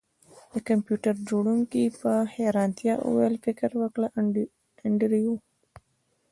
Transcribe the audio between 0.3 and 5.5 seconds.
د کمپیوټر جوړونکي په حیرانتیا وویل فکر وکړه انډریو